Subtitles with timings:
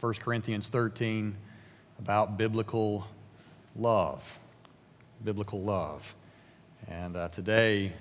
[0.00, 1.36] 1 Corinthians 13
[1.98, 3.06] about biblical
[3.76, 4.22] love.
[5.24, 6.14] Biblical love.
[6.88, 7.92] And uh, today, I'm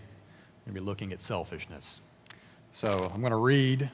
[0.64, 2.00] going to be looking at selfishness.
[2.72, 3.92] So I'm going to read.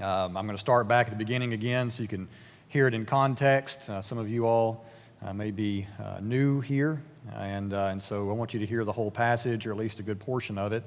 [0.00, 2.26] Um, I'm going to start back at the beginning again so you can
[2.68, 3.90] hear it in context.
[3.90, 4.86] Uh, some of you all
[5.22, 7.02] uh, may be uh, new here,
[7.34, 9.98] and, uh, and so I want you to hear the whole passage, or at least
[9.98, 10.82] a good portion of it,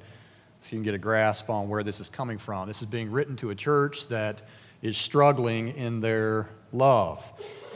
[0.64, 2.68] so you can get a grasp on where this is coming from.
[2.68, 4.42] This is being written to a church that
[4.84, 7.24] is struggling in their love.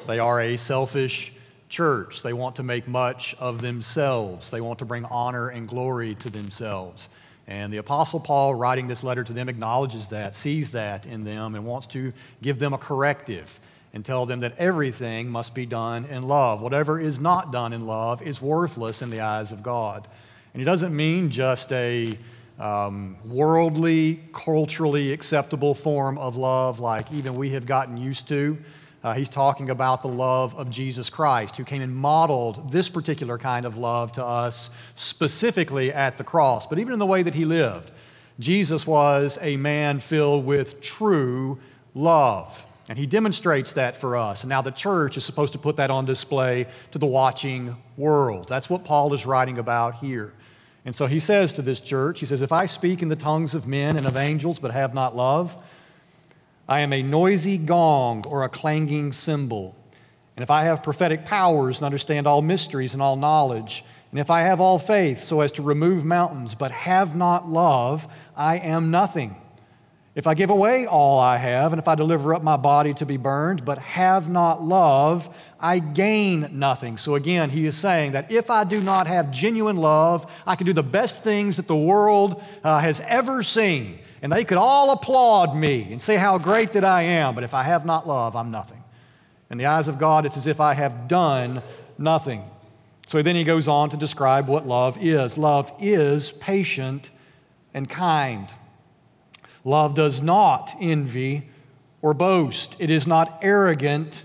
[0.05, 1.33] They are a selfish
[1.69, 2.21] church.
[2.21, 6.29] They want to make much of themselves, they want to bring honor and glory to
[6.29, 7.09] themselves.
[7.49, 11.55] And the Apostle Paul, writing this letter to them, acknowledges that, sees that in them,
[11.55, 13.57] and wants to give them a corrective
[13.93, 16.59] and tell them that everything must be done in love.
[16.59, 20.09] Whatever is not done in love is worthless in the eyes of God.
[20.53, 22.19] And he doesn't mean just a
[22.59, 28.57] um, worldly, culturally acceptable form of love like even we have gotten used to.
[29.03, 33.37] Uh, he's talking about the love of Jesus Christ, who came and modeled this particular
[33.37, 37.35] kind of love to us specifically at the cross, but even in the way that
[37.35, 37.91] he lived.
[38.39, 41.59] Jesus was a man filled with true
[41.93, 42.65] love.
[42.89, 44.43] And he demonstrates that for us.
[44.43, 48.47] And now the church is supposed to put that on display to the watching world.
[48.47, 50.33] That's what Paul is writing about here.
[50.87, 53.53] And so he says to this church, he says, If I speak in the tongues
[53.53, 55.53] of men and of angels but have not love,
[56.65, 59.75] I am a noisy gong or a clanging cymbal.
[60.37, 64.29] And if I have prophetic powers and understand all mysteries and all knowledge, and if
[64.29, 68.07] I have all faith so as to remove mountains, but have not love,
[68.37, 69.35] I am nothing.
[70.17, 73.05] If I give away all I have, and if I deliver up my body to
[73.05, 76.97] be burned, but have not love, I gain nothing.
[76.97, 80.65] So again, he is saying that if I do not have genuine love, I can
[80.65, 84.91] do the best things that the world uh, has ever seen and they could all
[84.91, 88.35] applaud me and say how great that I am, but if I have not love,
[88.35, 88.83] I'm nothing.
[89.49, 91.61] In the eyes of God, it's as if I have done
[91.97, 92.43] nothing.
[93.07, 95.37] So then he goes on to describe what love is.
[95.37, 97.11] Love is patient
[97.73, 98.51] and kind.
[99.63, 101.49] Love does not envy
[102.01, 104.23] or boast, it is not arrogant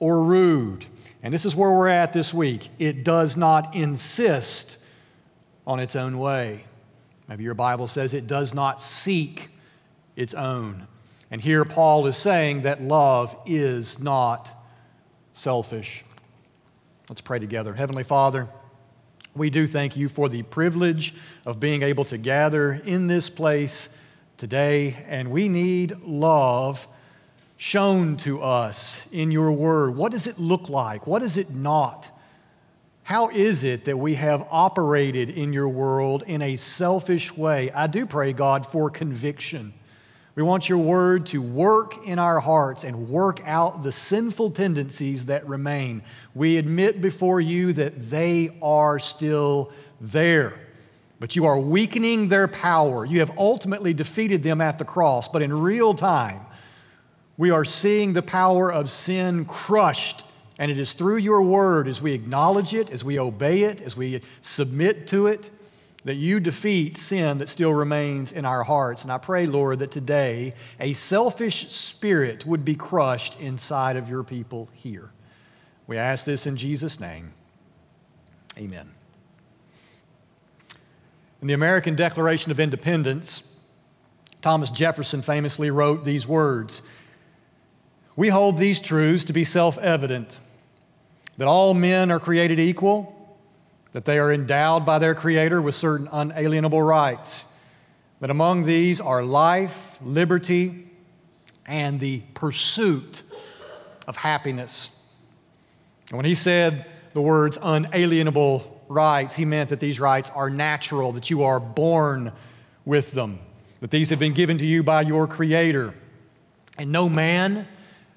[0.00, 0.84] or rude.
[1.22, 2.68] And this is where we're at this week.
[2.78, 4.76] It does not insist
[5.66, 6.64] on its own way.
[7.28, 9.48] Maybe your Bible says it does not seek
[10.14, 10.86] its own.
[11.30, 14.48] And here Paul is saying that love is not
[15.32, 16.04] selfish.
[17.08, 17.74] Let's pray together.
[17.74, 18.48] Heavenly Father,
[19.34, 23.88] we do thank you for the privilege of being able to gather in this place
[24.36, 26.86] today, and we need love
[27.56, 29.96] shown to us in your word.
[29.96, 31.06] What does it look like?
[31.06, 32.10] What is it not?
[33.02, 37.70] How is it that we have operated in your world in a selfish way?
[37.70, 39.72] I do pray, God, for conviction.
[40.34, 45.26] We want your word to work in our hearts and work out the sinful tendencies
[45.26, 46.02] that remain.
[46.34, 50.58] We admit before you that they are still there,
[51.18, 53.04] but you are weakening their power.
[53.04, 56.40] You have ultimately defeated them at the cross, but in real time,
[57.38, 60.24] we are seeing the power of sin crushed
[60.58, 63.96] and it is through your word, as we acknowledge it, as we obey it, as
[63.96, 65.50] we submit to it,
[66.04, 69.02] that you defeat sin that still remains in our hearts.
[69.02, 74.22] And I pray, Lord, that today a selfish spirit would be crushed inside of your
[74.22, 75.10] people here.
[75.86, 77.32] We ask this in Jesus' name.
[78.56, 78.95] Amen.
[81.40, 83.42] In the American Declaration of Independence,
[84.40, 86.80] Thomas Jefferson famously wrote these words
[88.14, 90.38] We hold these truths to be self evident
[91.36, 93.36] that all men are created equal,
[93.92, 97.44] that they are endowed by their Creator with certain unalienable rights,
[98.20, 100.90] that among these are life, liberty,
[101.66, 103.22] and the pursuit
[104.06, 104.88] of happiness.
[106.08, 111.12] And when he said the words unalienable rights, he meant that these rights are natural,
[111.12, 112.32] that you are born
[112.84, 113.38] with them,
[113.80, 115.94] that these have been given to you by your Creator.
[116.78, 117.66] And no man,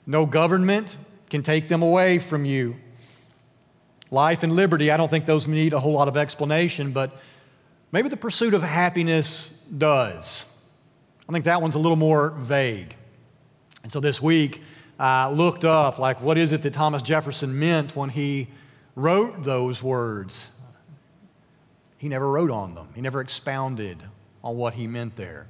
[0.06, 0.98] no government
[1.30, 2.76] can take them away from you.
[4.12, 7.16] Life and liberty, I don't think those need a whole lot of explanation, but
[7.92, 10.46] maybe the pursuit of happiness does.
[11.28, 12.96] I think that one's a little more vague.
[13.84, 14.62] And so this week,
[15.00, 18.48] I looked up, like, what is it that Thomas Jefferson meant when he
[18.96, 20.46] wrote those words?
[22.00, 24.02] He never wrote on them, he never expounded
[24.44, 25.46] on what he meant there.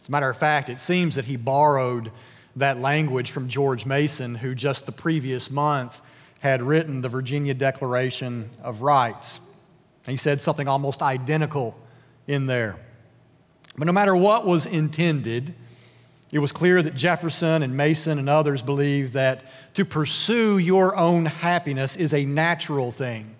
[0.00, 2.12] As a matter of fact, it seems that he borrowed
[2.56, 6.00] that language from George Mason, who just the previous month
[6.40, 9.40] had written the Virginia Declaration of Rights.
[10.04, 11.74] And He said something almost identical
[12.26, 12.76] in there.
[13.78, 15.54] But no matter what was intended,
[16.32, 19.42] It was clear that Jefferson and Mason and others believed that
[19.74, 23.36] to pursue your own happiness is a natural thing.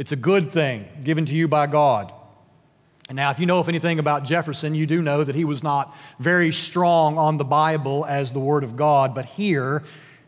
[0.00, 2.10] It's a good thing given to you by God.
[3.10, 5.62] And now, if you know if anything about Jefferson, you do know that he was
[5.62, 9.14] not very strong on the Bible as the Word of God.
[9.14, 9.82] But here,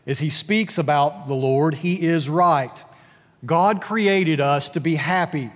[0.05, 2.83] as he speaks about the Lord, he is right.
[3.47, 5.51] God created us to be happy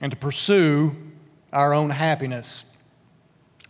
[0.00, 0.96] and to pursue
[1.52, 2.64] our own happiness.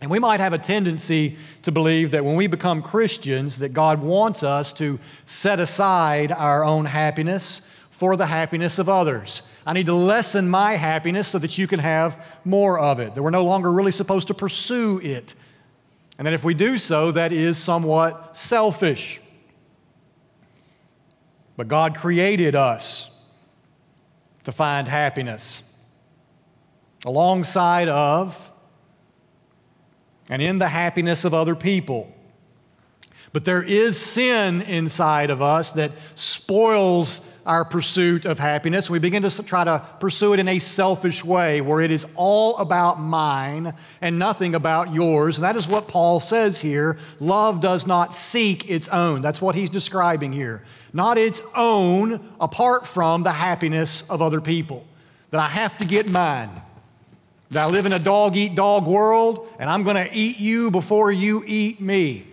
[0.01, 4.01] And we might have a tendency to believe that when we become Christians that God
[4.01, 4.97] wants us to
[5.27, 7.61] set aside our own happiness
[7.97, 9.41] for the happiness of others.
[9.65, 13.15] I need to lessen my happiness so that you can have more of it.
[13.15, 15.33] That we're no longer really supposed to pursue it.
[16.19, 19.19] And that if we do so, that is somewhat selfish.
[21.55, 23.09] But God created us
[24.43, 25.63] to find happiness
[27.03, 28.51] alongside of
[30.29, 32.13] and in the happiness of other people.
[33.33, 38.89] But there is sin inside of us that spoils our pursuit of happiness.
[38.89, 42.57] We begin to try to pursue it in a selfish way where it is all
[42.57, 45.37] about mine and nothing about yours.
[45.37, 46.97] And that is what Paul says here.
[47.21, 49.21] Love does not seek its own.
[49.21, 50.61] That's what he's describing here.
[50.91, 54.85] Not its own apart from the happiness of other people.
[55.31, 56.49] That I have to get mine.
[57.51, 60.69] That I live in a dog eat dog world and I'm going to eat you
[60.69, 62.27] before you eat me.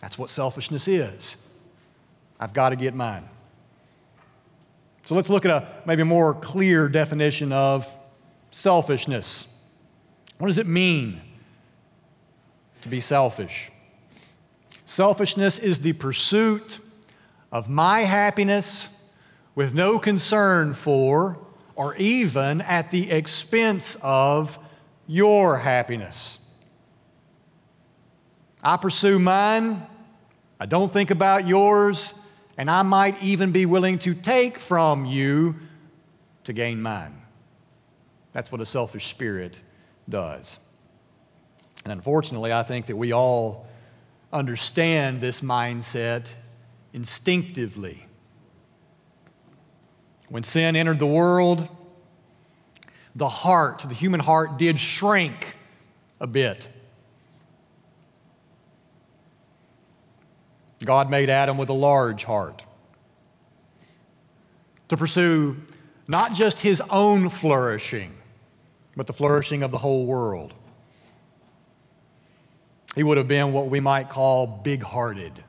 [0.00, 1.36] That's what selfishness is.
[2.40, 3.28] I've got to get mine.
[5.04, 7.88] So let's look at a maybe more clear definition of
[8.50, 9.48] selfishness.
[10.38, 11.20] What does it mean
[12.82, 13.70] to be selfish?
[14.86, 16.78] Selfishness is the pursuit
[17.50, 18.88] of my happiness
[19.54, 21.38] with no concern for
[21.74, 24.58] or even at the expense of
[25.06, 26.38] your happiness.
[28.62, 29.84] I pursue mine,
[30.60, 32.14] I don't think about yours,
[32.62, 35.56] and I might even be willing to take from you
[36.44, 37.20] to gain mine.
[38.32, 39.60] That's what a selfish spirit
[40.08, 40.60] does.
[41.82, 43.66] And unfortunately, I think that we all
[44.32, 46.28] understand this mindset
[46.92, 48.06] instinctively.
[50.28, 51.68] When sin entered the world,
[53.16, 55.56] the heart, the human heart, did shrink
[56.20, 56.68] a bit.
[60.84, 62.64] God made Adam with a large heart
[64.88, 65.56] to pursue
[66.08, 68.14] not just his own flourishing,
[68.96, 70.52] but the flourishing of the whole world.
[72.94, 75.42] He would have been what we might call big hearted.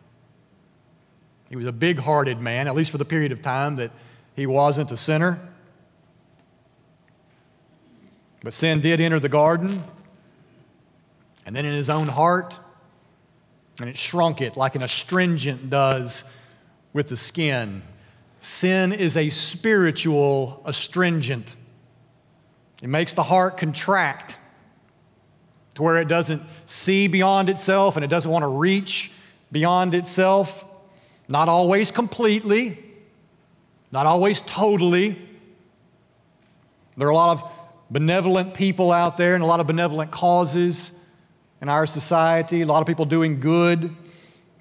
[1.50, 3.92] He was a big hearted man, at least for the period of time that
[4.36, 5.40] he wasn't a sinner.
[8.42, 9.84] But sin did enter the garden,
[11.46, 12.58] and then in his own heart,
[13.80, 16.24] and it shrunk it like an astringent does
[16.94, 17.82] with the skin.
[18.42, 21.56] Sin is a spiritual astringent.
[22.82, 24.38] It makes the heart contract
[25.76, 29.12] to where it doesn't see beyond itself and it doesn't want to reach
[29.52, 30.66] beyond itself.
[31.28, 32.78] Not always completely,
[33.92, 35.18] not always totally.
[36.98, 37.52] There are a lot of
[37.90, 40.92] benevolent people out there and a lot of benevolent causes
[41.64, 43.90] in our society, a lot of people doing good,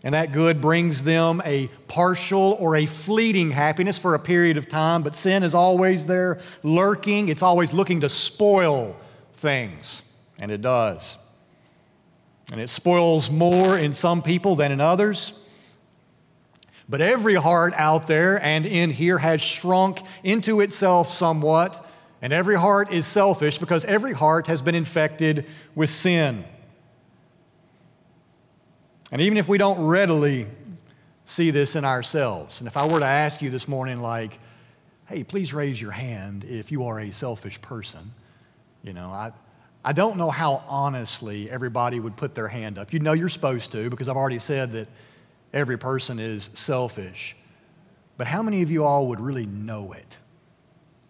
[0.04, 4.69] and that good brings them a partial or a fleeting happiness for a period of
[4.69, 7.29] time, but sin is always there lurking.
[7.29, 8.96] It's always looking to spoil
[9.38, 10.03] things,
[10.38, 11.17] and it does.
[12.53, 15.32] And it spoils more in some people than in others.
[16.88, 21.84] But every heart out there and in here has shrunk into itself somewhat,
[22.20, 26.44] and every heart is selfish because every heart has been infected with sin.
[29.12, 30.46] And even if we don't readily
[31.26, 34.38] see this in ourselves, and if I were to ask you this morning, like,
[35.06, 38.10] hey, please raise your hand if you are a selfish person,
[38.82, 39.32] you know, I,
[39.84, 42.92] I don't know how honestly everybody would put their hand up.
[42.92, 44.88] You know you're supposed to because I've already said that
[45.52, 47.36] every person is selfish.
[48.16, 50.16] But how many of you all would really know it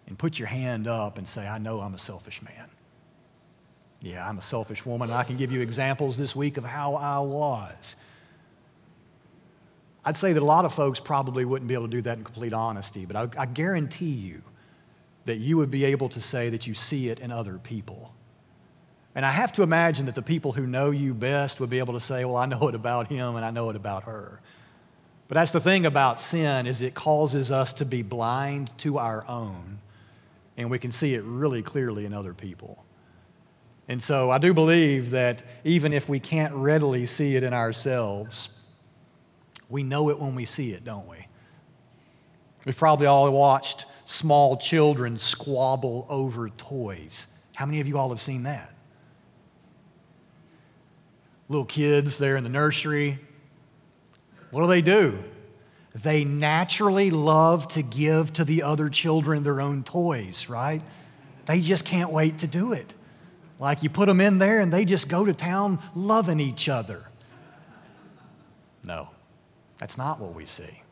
[0.08, 2.68] and put your hand up and say, I know I'm a selfish man?
[4.02, 7.20] Yeah, I'm a selfish woman, I can give you examples this week of how I
[7.20, 7.94] was.
[10.04, 12.24] I'd say that a lot of folks probably wouldn't be able to do that in
[12.24, 14.42] complete honesty, but I, I guarantee you
[15.26, 18.12] that you would be able to say that you see it in other people.
[19.14, 21.94] And I have to imagine that the people who know you best would be able
[21.94, 24.40] to say, well, I know it about him and I know it about her.
[25.28, 29.24] But that's the thing about sin is it causes us to be blind to our
[29.28, 29.78] own,
[30.56, 32.81] and we can see it really clearly in other people.
[33.88, 38.48] And so I do believe that even if we can't readily see it in ourselves,
[39.68, 41.26] we know it when we see it, don't we?
[42.64, 47.26] We've probably all watched small children squabble over toys.
[47.56, 48.72] How many of you all have seen that?
[51.48, 53.18] Little kids there in the nursery.
[54.50, 55.18] What do they do?
[55.94, 60.82] They naturally love to give to the other children their own toys, right?
[61.46, 62.94] They just can't wait to do it.
[63.62, 67.04] Like you put them in there and they just go to town loving each other.
[68.82, 69.08] No,
[69.78, 70.82] that's not what we see.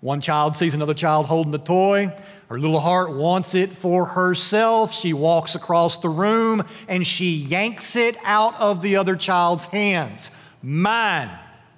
[0.00, 2.12] One child sees another child holding the toy.
[2.48, 4.92] Her little heart wants it for herself.
[4.92, 10.32] She walks across the room and she yanks it out of the other child's hands.
[10.62, 11.30] Mine.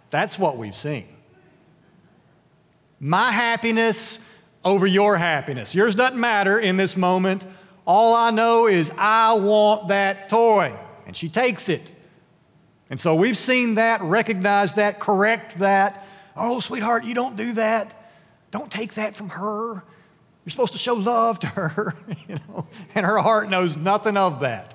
[0.08, 1.08] That's what we've seen.
[2.98, 4.18] My happiness
[4.64, 5.74] over your happiness.
[5.74, 7.44] Yours doesn't matter in this moment.
[7.86, 10.76] All I know is I want that toy.
[11.06, 11.82] And she takes it.
[12.90, 16.06] And so we've seen that, recognize that, correct that.
[16.36, 18.10] Oh, sweetheart, you don't do that.
[18.50, 19.82] Don't take that from her.
[20.44, 21.94] You're supposed to show love to her,
[22.28, 22.66] you know.
[22.94, 24.74] And her heart knows nothing of that.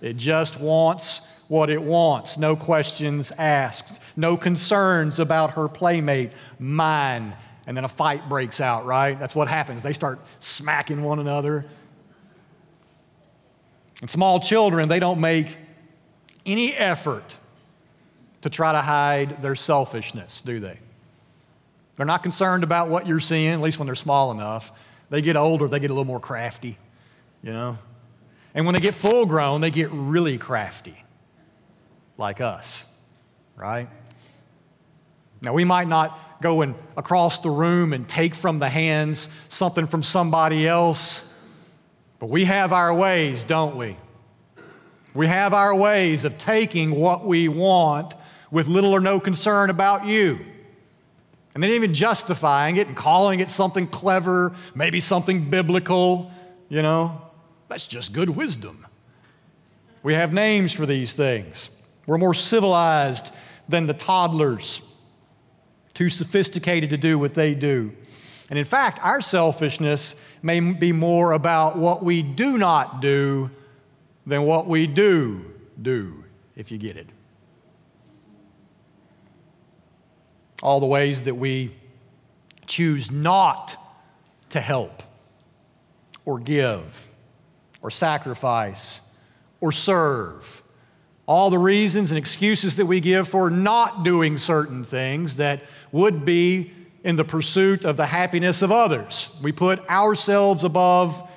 [0.00, 2.38] It just wants what it wants.
[2.38, 4.00] No questions asked.
[4.16, 6.32] No concerns about her playmate.
[6.58, 7.34] Mine.
[7.66, 9.18] And then a fight breaks out, right?
[9.18, 9.82] That's what happens.
[9.82, 11.64] They start smacking one another.
[14.00, 15.58] And small children, they don't make
[16.46, 17.36] any effort
[18.42, 20.78] to try to hide their selfishness, do they?
[21.96, 24.72] They're not concerned about what you're seeing, at least when they're small enough.
[25.10, 26.78] They get older, they get a little more crafty,
[27.42, 27.78] you know?
[28.54, 31.04] And when they get full grown, they get really crafty,
[32.16, 32.84] like us,
[33.54, 33.88] right?
[35.42, 39.86] Now, we might not go and across the room and take from the hands something
[39.86, 41.29] from somebody else,
[42.20, 43.96] but we have our ways, don't we?
[45.14, 48.14] We have our ways of taking what we want
[48.50, 50.38] with little or no concern about you.
[51.54, 56.30] And then even justifying it and calling it something clever, maybe something biblical,
[56.68, 57.20] you know,
[57.68, 58.86] that's just good wisdom.
[60.02, 61.70] We have names for these things.
[62.06, 63.32] We're more civilized
[63.68, 64.82] than the toddlers,
[65.94, 67.92] too sophisticated to do what they do.
[68.50, 73.50] And in fact, our selfishness may be more about what we do not do
[74.26, 75.44] than what we do
[75.80, 76.24] do,
[76.56, 77.08] if you get it.
[80.62, 81.74] all the ways that we
[82.66, 83.76] choose not
[84.50, 85.02] to help
[86.24, 87.08] or give
[87.82, 89.00] or sacrifice
[89.60, 90.62] or serve.
[91.26, 96.24] All the reasons and excuses that we give for not doing certain things that would
[96.24, 96.72] be
[97.04, 99.30] in the pursuit of the happiness of others.
[99.42, 101.28] We put ourselves above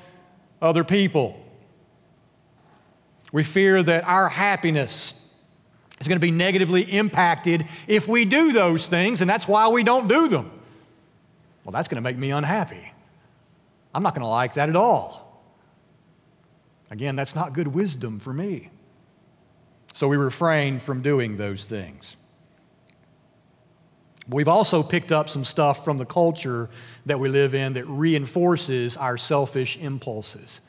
[0.61, 1.39] other people.
[3.31, 5.13] We fear that our happiness
[5.99, 9.83] is going to be negatively impacted if we do those things, and that's why we
[9.83, 10.51] don't do them.
[11.63, 12.91] Well, that's going to make me unhappy.
[13.95, 15.41] I'm not going to like that at all.
[16.91, 18.69] Again, that's not good wisdom for me.
[19.93, 22.15] So we refrain from doing those things.
[24.29, 26.69] We've also picked up some stuff from the culture
[27.05, 30.61] that we live in that reinforces our selfish impulses.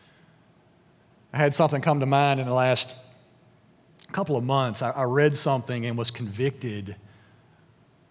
[1.33, 2.91] I had something come to mind in the last
[4.15, 6.95] couple of months, I, I read something and was convicted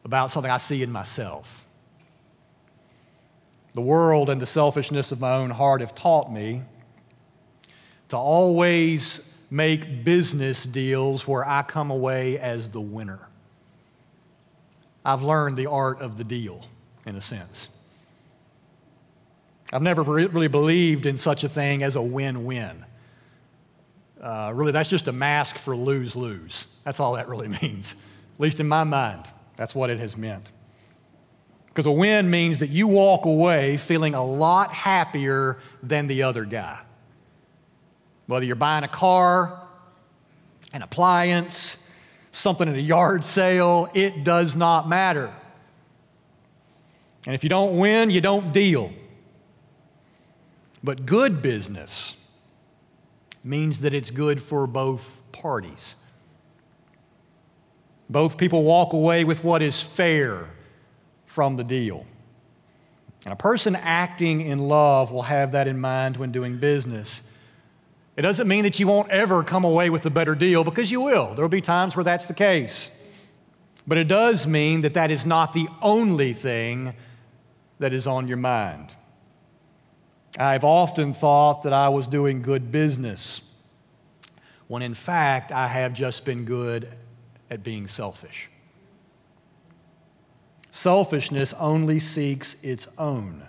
[0.03, 1.65] about something I see in myself.
[3.73, 6.61] The world and the selfishness of my own heart have taught me
[8.09, 13.27] to always make business deals where I come away as the winner.
[15.05, 16.65] I've learned the art of the deal,
[17.05, 17.67] in a sense.
[19.71, 22.85] I've never really believed in such a thing as a win win.
[24.21, 26.67] Uh, really, that's just a mask for lose lose.
[26.85, 27.95] That's all that really means.
[28.35, 29.25] At least in my mind,
[29.57, 30.47] that's what it has meant.
[31.67, 36.45] Because a win means that you walk away feeling a lot happier than the other
[36.45, 36.79] guy.
[38.27, 39.67] Whether you're buying a car,
[40.71, 41.77] an appliance,
[42.33, 45.31] something at a yard sale, it does not matter.
[47.25, 48.91] And if you don't win, you don't deal.
[50.83, 52.15] But good business
[53.43, 55.95] means that it's good for both parties.
[58.09, 60.49] Both people walk away with what is fair
[61.25, 62.05] from the deal.
[63.25, 67.21] And a person acting in love will have that in mind when doing business.
[68.15, 71.01] It doesn't mean that you won't ever come away with a better deal because you
[71.01, 71.33] will.
[71.33, 72.89] There will be times where that's the case.
[73.87, 76.93] But it does mean that that is not the only thing
[77.79, 78.95] that is on your mind.
[80.37, 83.41] I've often thought that I was doing good business,
[84.67, 86.91] when in fact I have just been good
[87.49, 88.49] at being selfish.
[90.71, 93.43] Selfishness only seeks its own,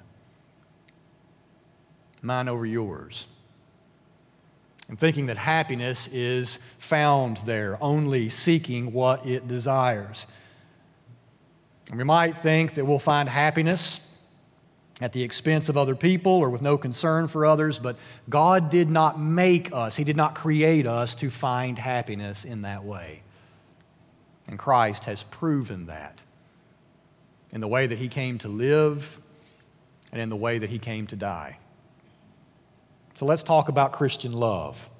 [2.21, 3.27] mine over yours.
[4.89, 10.27] And thinking that happiness is found there, only seeking what it desires.
[11.89, 14.01] And we might think that we'll find happiness
[15.01, 17.97] at the expense of other people or with no concern for others, but
[18.29, 22.85] God did not make us, He did not create us to find happiness in that
[22.85, 23.23] way.
[24.47, 26.23] And Christ has proven that
[27.51, 29.19] in the way that He came to live
[30.13, 31.59] and in the way that He came to die.
[33.15, 34.91] So let's talk about Christian love.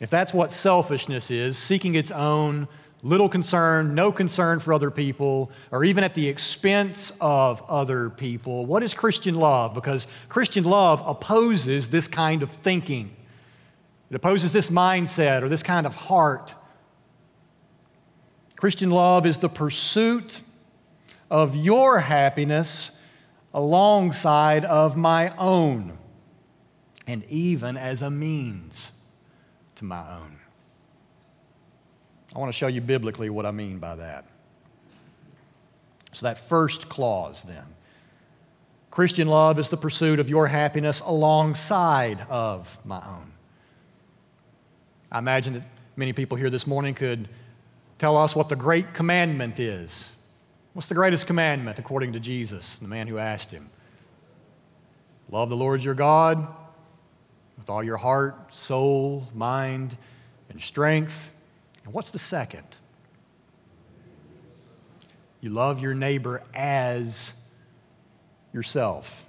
[0.00, 2.68] If that's what selfishness is, seeking its own,
[3.02, 8.66] little concern, no concern for other people, or even at the expense of other people.
[8.66, 9.74] What is Christian love?
[9.74, 13.14] Because Christian love opposes this kind of thinking,
[14.10, 16.54] it opposes this mindset or this kind of heart.
[18.56, 20.40] Christian love is the pursuit
[21.30, 22.92] of your happiness
[23.52, 25.98] alongside of my own,
[27.06, 28.92] and even as a means
[29.76, 30.38] to my own.
[32.34, 34.24] I want to show you biblically what I mean by that.
[36.12, 37.64] So, that first clause then
[38.90, 43.30] Christian love is the pursuit of your happiness alongside of my own.
[45.12, 45.64] I imagine that
[45.96, 47.28] many people here this morning could
[47.98, 50.10] tell us what the great commandment is.
[50.72, 53.68] What's the greatest commandment according to Jesus, the man who asked him?
[55.28, 56.46] Love the Lord your God
[57.66, 59.96] with all your heart, soul, mind,
[60.50, 61.32] and strength.
[61.84, 62.62] And what's the second?
[65.40, 67.32] You love your neighbor as
[68.52, 69.24] yourself.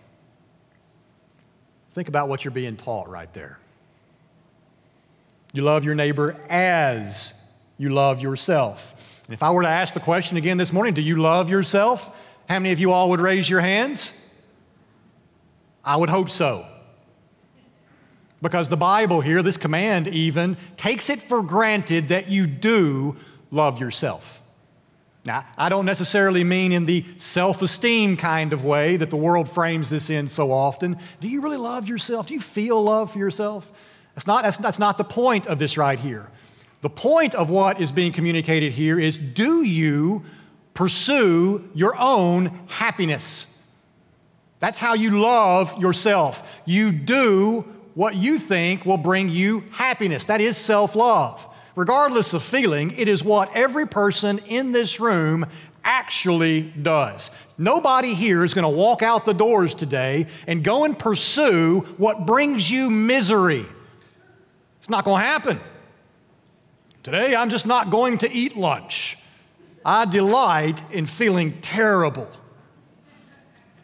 [1.95, 3.57] Think about what you're being taught right there.
[5.51, 7.33] You love your neighbor as
[7.79, 9.23] you love yourself.
[9.25, 12.15] And if I were to ask the question again this morning, do you love yourself?
[12.47, 14.13] How many of you all would raise your hands?
[15.83, 16.67] I would hope so.
[18.41, 23.15] Because the Bible here, this command even, takes it for granted that you do
[23.49, 24.41] love yourself.
[25.25, 29.49] Now, I don't necessarily mean in the self esteem kind of way that the world
[29.49, 30.97] frames this in so often.
[31.19, 32.27] Do you really love yourself?
[32.27, 33.69] Do you feel love for yourself?
[34.15, 36.31] That's not, that's, that's not the point of this right here.
[36.81, 40.23] The point of what is being communicated here is do you
[40.73, 43.47] pursue your own happiness?
[44.59, 46.41] That's how you love yourself.
[46.65, 47.65] You do
[47.97, 50.25] what you think will bring you happiness.
[50.25, 51.49] That is self love.
[51.75, 55.47] Regardless of feeling, it is what every person in this room
[55.83, 57.31] actually does.
[57.57, 62.27] Nobody here is going to walk out the doors today and go and pursue what
[62.27, 63.65] brings you misery.
[64.79, 65.59] It's not going to happen.
[67.01, 69.17] Today, I'm just not going to eat lunch.
[69.83, 72.29] I delight in feeling terrible.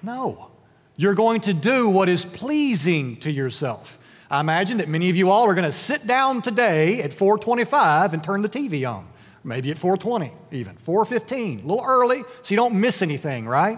[0.04, 0.52] No.
[0.98, 3.98] You're going to do what is pleasing to yourself.
[4.34, 8.16] I imagine that many of you all are going to sit down today at 425
[8.16, 9.08] and turn the TV on.
[9.44, 13.78] Maybe at 420 even, 415, a little early so you don't miss anything, right?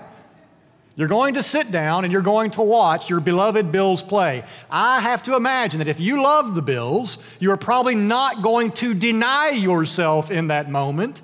[0.96, 4.46] You're going to sit down and you're going to watch your beloved Bills play.
[4.72, 8.72] I have to imagine that if you love the Bills, you are probably not going
[8.74, 11.22] to deny yourself in that moment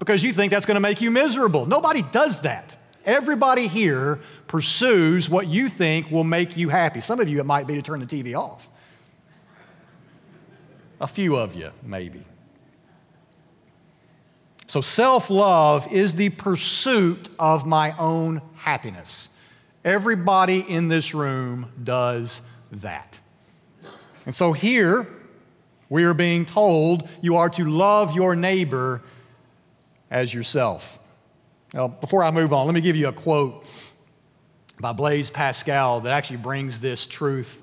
[0.00, 1.64] because you think that's going to make you miserable.
[1.64, 2.74] Nobody does that.
[3.04, 7.00] Everybody here pursues what you think will make you happy.
[7.00, 8.68] Some of you, it might be to turn the TV off.
[11.00, 12.24] A few of you, maybe.
[14.68, 19.28] So, self love is the pursuit of my own happiness.
[19.84, 23.18] Everybody in this room does that.
[24.24, 25.08] And so, here
[25.88, 29.02] we are being told you are to love your neighbor
[30.10, 30.98] as yourself.
[31.74, 33.66] Now, before I move on, let me give you a quote
[34.78, 37.60] by Blaise Pascal that actually brings this truth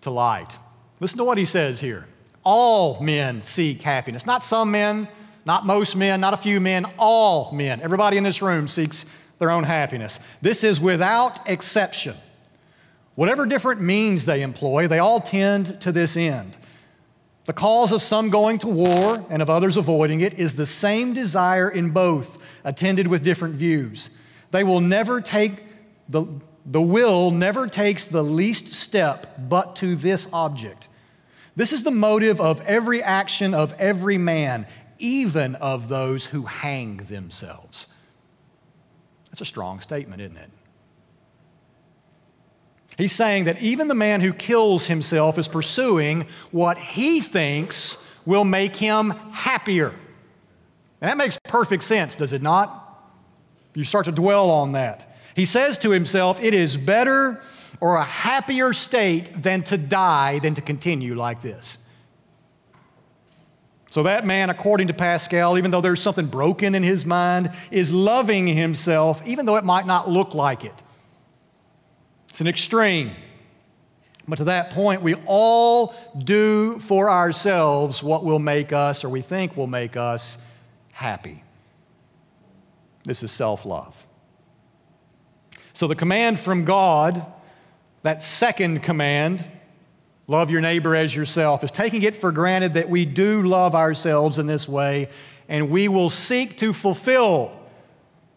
[0.00, 0.56] to light.
[1.00, 2.06] Listen to what he says here.
[2.42, 4.26] All men seek happiness.
[4.26, 5.08] Not some men,
[5.44, 7.80] not most men, not a few men, all men.
[7.80, 9.04] Everybody in this room seeks
[9.38, 10.18] their own happiness.
[10.42, 12.16] This is without exception.
[13.14, 16.56] Whatever different means they employ, they all tend to this end.
[17.46, 21.12] The cause of some going to war and of others avoiding it is the same
[21.12, 24.10] desire in both, attended with different views.
[24.50, 25.62] They will never take
[26.08, 26.26] the,
[26.64, 30.88] the will never takes the least step but to this object.
[31.54, 34.66] This is the motive of every action of every man,
[34.98, 37.86] even of those who hang themselves.
[39.30, 40.50] That's a strong statement, isn't it?
[42.96, 48.44] He's saying that even the man who kills himself is pursuing what he thinks will
[48.44, 49.94] make him happier.
[51.00, 52.82] And that makes perfect sense, does it not?
[53.74, 55.14] You start to dwell on that.
[55.34, 57.42] He says to himself, It is better
[57.80, 61.76] or a happier state than to die than to continue like this.
[63.90, 67.92] So, that man, according to Pascal, even though there's something broken in his mind, is
[67.92, 70.74] loving himself, even though it might not look like it.
[72.36, 73.12] It's an extreme.
[74.28, 79.22] But to that point, we all do for ourselves what will make us, or we
[79.22, 80.36] think will make us,
[80.92, 81.42] happy.
[83.04, 83.96] This is self love.
[85.72, 87.24] So the command from God,
[88.02, 89.42] that second command,
[90.26, 94.36] love your neighbor as yourself, is taking it for granted that we do love ourselves
[94.36, 95.08] in this way,
[95.48, 97.58] and we will seek to fulfill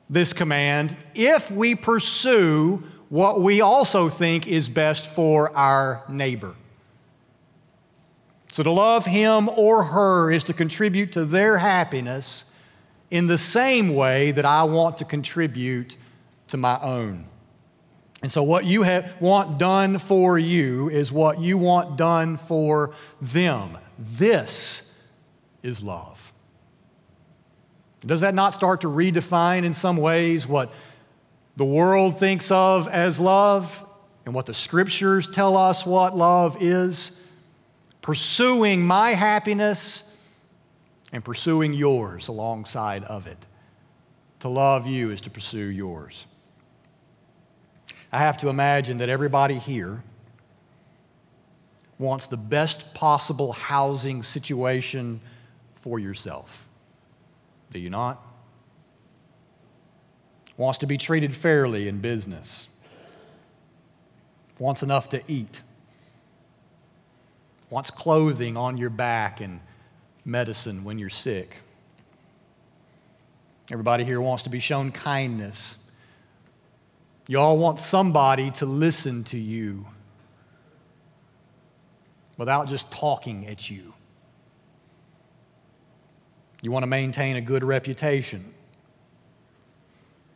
[0.09, 6.55] this command if we pursue what we also think is best for our neighbor.
[8.51, 12.45] So to love him or her is to contribute to their happiness
[13.11, 15.95] in the same way that I want to contribute
[16.47, 17.25] to my own.
[18.21, 22.93] And so, what you have, want done for you is what you want done for
[23.21, 23.77] them.
[23.97, 24.81] This
[25.63, 26.33] is love.
[28.05, 30.71] Does that not start to redefine in some ways what
[31.55, 33.85] the world thinks of as love
[34.25, 37.11] and what the scriptures tell us what love is?
[38.01, 40.03] Pursuing my happiness
[41.11, 43.45] and pursuing yours alongside of it.
[44.41, 46.25] To love you is to pursue yours.
[48.11, 50.03] I have to imagine that everybody here
[51.97, 55.19] wants the best possible housing situation
[55.75, 56.67] for yourself.
[57.71, 58.28] Do you not?
[60.59, 62.67] Wants to be treated fairly in business.
[64.59, 65.61] Wants enough to eat.
[67.69, 69.61] Wants clothing on your back and
[70.25, 71.55] medicine when you're sick.
[73.71, 75.77] Everybody here wants to be shown kindness.
[77.27, 79.85] You all want somebody to listen to you
[82.35, 83.93] without just talking at you.
[86.61, 88.53] You want to maintain a good reputation.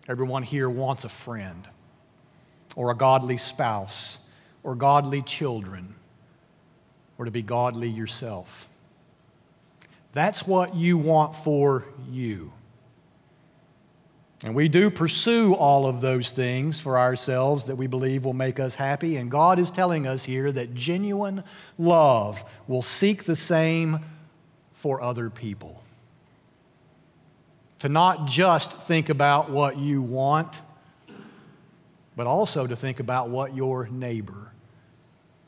[0.07, 1.67] Everyone here wants a friend
[2.75, 4.17] or a godly spouse
[4.63, 5.95] or godly children
[7.17, 8.67] or to be godly yourself.
[10.11, 12.51] That's what you want for you.
[14.43, 18.59] And we do pursue all of those things for ourselves that we believe will make
[18.59, 19.15] us happy.
[19.15, 21.45] And God is telling us here that genuine
[21.77, 23.99] love will seek the same
[24.73, 25.82] for other people.
[27.83, 30.59] To not just think about what you want,
[32.15, 34.51] but also to think about what your neighbor,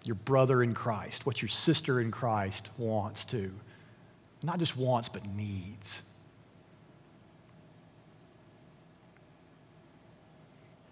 [0.04, 3.52] your brother in Christ, what your sister in Christ wants to
[4.46, 6.02] not just wants, but needs.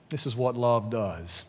[0.09, 1.43] This is what love does.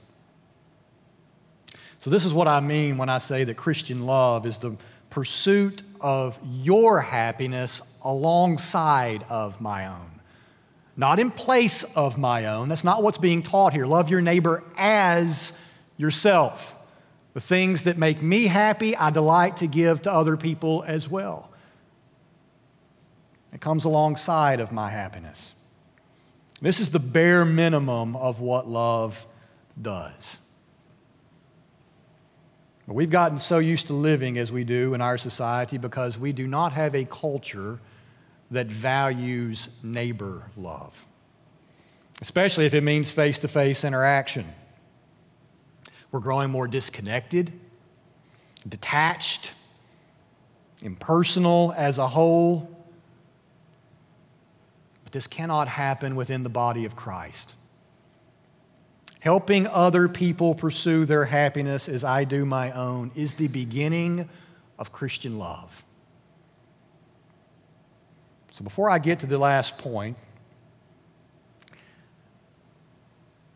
[2.01, 4.77] So, this is what I mean when I say that Christian love is the
[5.15, 10.11] pursuit of your happiness alongside of my own,
[10.97, 12.69] not in place of my own.
[12.69, 13.87] That's not what's being taught here.
[13.87, 15.53] Love your neighbor as
[15.97, 16.75] yourself.
[17.33, 21.49] The things that make me happy, I delight to give to other people as well.
[23.53, 25.55] It comes alongside of my happiness.
[26.61, 29.25] This is the bare minimum of what love
[29.81, 30.39] does.
[32.87, 36.33] But we've gotten so used to living as we do in our society because we
[36.33, 37.81] do not have a culture
[38.51, 40.95] that values neighbor love,
[42.21, 44.47] especially if it means face to face interaction.
[46.13, 47.53] We're growing more disconnected,
[48.69, 49.53] detached,
[50.83, 52.71] impersonal as a whole
[55.05, 57.55] But this cannot happen within the body of Christ.
[59.25, 64.29] Helping other people pursue their happiness as I do my own is the beginning
[64.79, 65.83] of Christian love.
[68.53, 70.19] So before I get to the last point,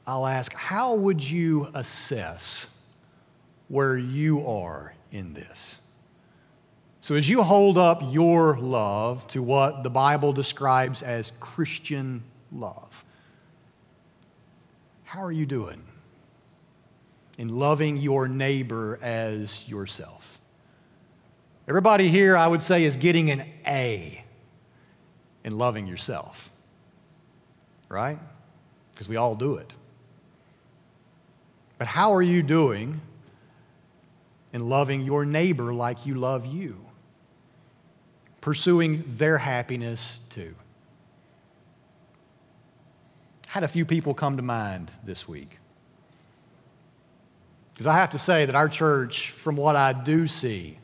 [0.07, 2.67] I'll ask how would you assess
[3.69, 5.77] where you are in this?
[7.03, 12.88] So, as you hold up your love to what the Bible describes as Christian love,
[15.09, 15.83] how are you doing
[17.39, 20.39] in loving your neighbor as yourself?
[21.67, 24.23] Everybody here, I would say, is getting an A
[25.45, 26.51] in loving yourself,
[27.89, 28.19] right?
[28.93, 29.73] Because we all do it.
[31.79, 33.01] But how are you doing
[34.53, 36.85] in loving your neighbor like you love you?
[38.43, 40.55] Pursuing their happiness too.
[43.59, 45.59] Had a few people come to mind this week.
[47.73, 50.79] Because I have to say that our church, from what I do see,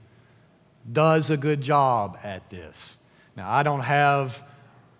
[0.92, 2.96] does a good job at this.
[3.36, 4.42] Now, I don't have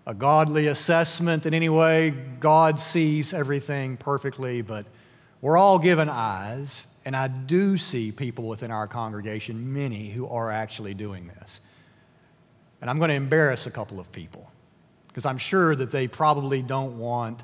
[0.06, 2.10] a godly assessment in any way.
[2.38, 4.86] God sees everything perfectly, but
[5.40, 10.48] we're all given eyes, and I do see people within our congregation, many who are
[10.48, 11.58] actually doing this.
[12.80, 14.48] And I'm going to embarrass a couple of people
[15.08, 17.42] because I'm sure that they probably don't want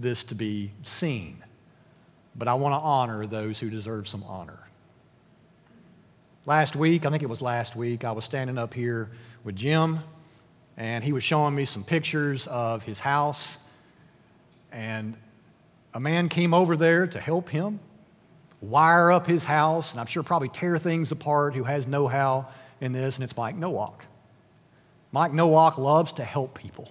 [0.00, 1.42] this to be seen
[2.36, 4.66] but I want to honor those who deserve some honor.
[6.46, 9.10] Last week, I think it was last week, I was standing up here
[9.44, 10.00] with Jim,
[10.76, 13.58] and he was showing me some pictures of his house.
[14.72, 15.16] And
[15.92, 17.78] a man came over there to help him
[18.62, 22.48] wire up his house, and I'm sure probably tear things apart who has know how
[22.80, 24.04] in this, and it's Mike Nowak.
[25.12, 26.90] Mike Nowak loves to help people.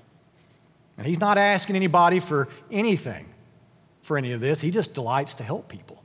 [0.99, 3.25] And he's not asking anybody for anything
[4.01, 4.59] for any of this.
[4.59, 6.03] He just delights to help people.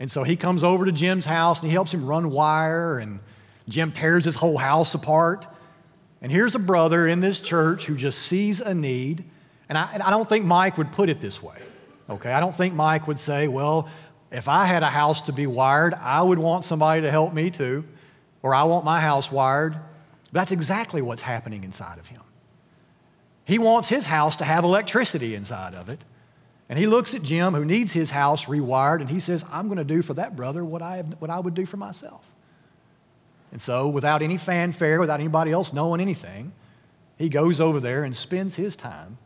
[0.00, 3.20] And so he comes over to Jim's house and he helps him run wire, and
[3.68, 5.46] Jim tears his whole house apart.
[6.20, 9.24] And here's a brother in this church who just sees a need.
[9.68, 11.58] And I, and I don't think Mike would put it this way,
[12.10, 12.32] okay?
[12.32, 13.88] I don't think Mike would say, well,
[14.32, 17.50] if I had a house to be wired, I would want somebody to help me
[17.50, 17.84] too,
[18.42, 19.76] or I want my house wired.
[20.32, 22.20] That's exactly what's happening inside of him.
[23.44, 26.04] He wants his house to have electricity inside of it.
[26.68, 29.78] And he looks at Jim, who needs his house rewired, and he says, I'm going
[29.78, 32.24] to do for that brother what I, have, what I would do for myself.
[33.52, 36.52] And so, without any fanfare, without anybody else knowing anything,
[37.18, 39.18] he goes over there and spends his time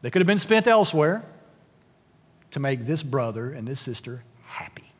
[0.00, 1.24] that could have been spent elsewhere
[2.52, 4.90] to make this brother and this sister happy.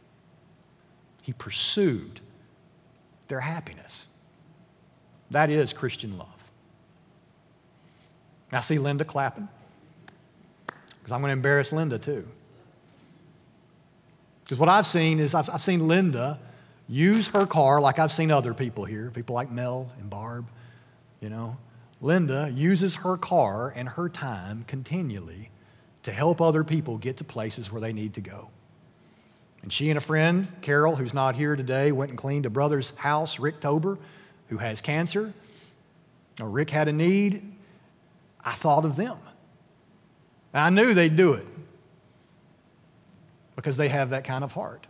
[1.22, 2.20] He pursued
[3.28, 4.06] their happiness.
[5.30, 6.35] That is Christian love.
[8.52, 9.48] I see Linda clapping
[10.66, 12.26] because I'm going to embarrass Linda too.
[14.44, 16.38] Because what I've seen is I've, I've, seen Linda
[16.88, 20.46] use her car like I've seen other people here, people like Mel and Barb,
[21.20, 21.56] you know.
[22.00, 25.50] Linda uses her car and her time continually
[26.02, 28.48] to help other people get to places where they need to go.
[29.62, 32.90] And she and a friend, Carol, who's not here today, went and cleaned a brother's
[32.90, 33.98] house, Rick Tober,
[34.48, 35.32] who has cancer.
[36.38, 37.55] Now, Rick had a need.
[38.46, 39.18] I thought of them.
[40.54, 41.44] I knew they'd do it
[43.56, 44.86] because they have that kind of heart.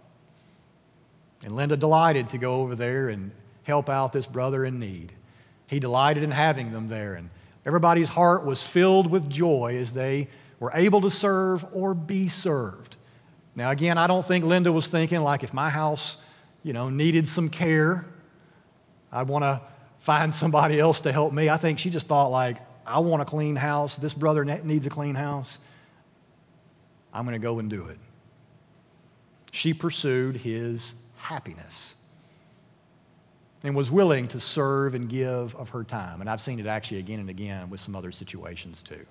[1.42, 3.30] And Linda delighted to go over there and
[3.64, 5.12] help out this brother in need.
[5.66, 7.30] He delighted in having them there, and
[7.64, 10.28] everybody's heart was filled with joy as they
[10.60, 12.96] were able to serve or be served.
[13.56, 16.18] Now, again, I don't think Linda was thinking like if my house,
[16.62, 18.04] you know, needed some care,
[19.10, 19.62] I'd want to
[20.00, 21.48] find somebody else to help me.
[21.48, 23.96] I think she just thought like, I want a clean house.
[23.96, 25.58] This brother needs a clean house.
[27.12, 27.98] I'm going to go and do it.
[29.52, 31.94] She pursued his happiness
[33.62, 36.20] and was willing to serve and give of her time.
[36.20, 39.04] And I've seen it actually again and again with some other situations too.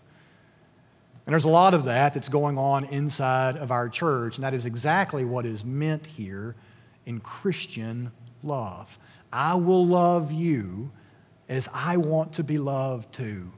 [1.25, 4.53] And there's a lot of that that's going on inside of our church, and that
[4.53, 6.55] is exactly what is meant here
[7.07, 8.11] in Christian
[8.43, 8.99] love.
[9.33, 10.91] I will love you
[11.49, 13.51] as I want to be loved too.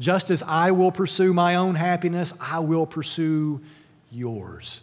[0.00, 3.60] Just as I will pursue my own happiness, I will pursue
[4.10, 4.80] yours.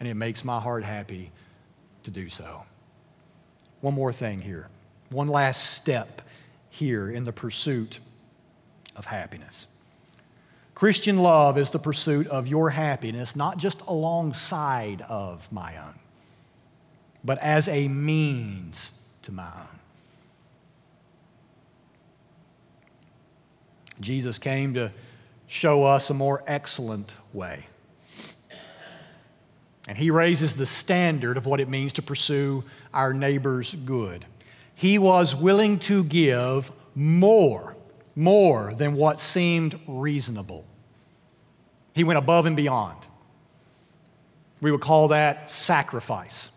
[0.00, 1.30] And it makes my heart happy
[2.02, 2.62] to do so.
[3.80, 4.68] One more thing here.
[5.10, 6.22] One last step
[6.68, 8.00] here in the pursuit
[8.96, 9.66] of happiness.
[10.74, 15.94] Christian love is the pursuit of your happiness, not just alongside of my own,
[17.24, 18.90] but as a means
[19.22, 19.75] to my own.
[24.00, 24.92] Jesus came to
[25.46, 27.66] show us a more excellent way.
[29.88, 34.26] And he raises the standard of what it means to pursue our neighbor's good.
[34.74, 37.76] He was willing to give more,
[38.16, 40.64] more than what seemed reasonable.
[41.94, 42.98] He went above and beyond.
[44.60, 46.50] We would call that sacrifice.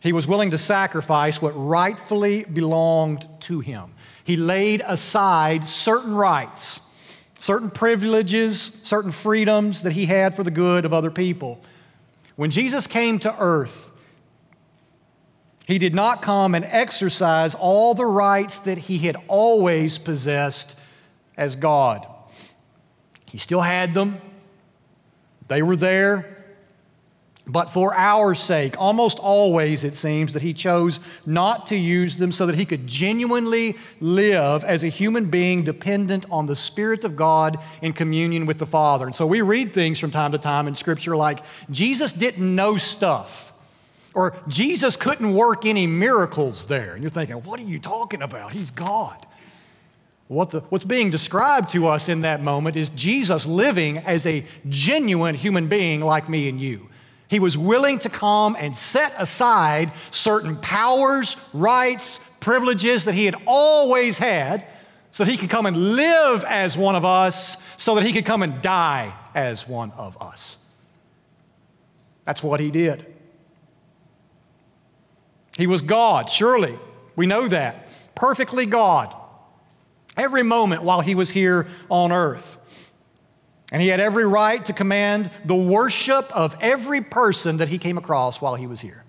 [0.00, 3.94] He was willing to sacrifice what rightfully belonged to him.
[4.24, 6.80] He laid aside certain rights,
[7.38, 11.60] certain privileges, certain freedoms that he had for the good of other people.
[12.36, 13.90] When Jesus came to earth,
[15.66, 20.76] he did not come and exercise all the rights that he had always possessed
[21.36, 22.06] as God.
[23.26, 24.20] He still had them,
[25.48, 26.37] they were there,
[27.48, 32.30] But for our sake, almost always it seems that he chose not to use them
[32.30, 37.16] so that he could genuinely live as a human being dependent on the Spirit of
[37.16, 39.06] God in communion with the Father.
[39.06, 42.76] And so we read things from time to time in Scripture like Jesus didn't know
[42.76, 43.52] stuff,
[44.14, 46.94] or Jesus couldn't work any miracles there.
[46.94, 48.52] And you're thinking, what are you talking about?
[48.52, 49.26] He's God.
[50.26, 54.44] What the, what's being described to us in that moment is Jesus living as a
[54.68, 56.87] genuine human being like me and you.
[57.28, 63.36] He was willing to come and set aside certain powers, rights, privileges that he had
[63.46, 64.64] always had
[65.12, 68.24] so that he could come and live as one of us, so that he could
[68.24, 70.58] come and die as one of us.
[72.24, 73.06] That's what he did.
[75.56, 76.78] He was God, surely.
[77.16, 77.88] We know that.
[78.14, 79.14] Perfectly God.
[80.16, 82.87] Every moment while he was here on earth.
[83.70, 87.98] And he had every right to command the worship of every person that he came
[87.98, 89.04] across while he was here.